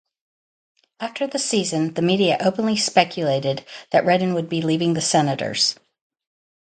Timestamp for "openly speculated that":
2.39-4.03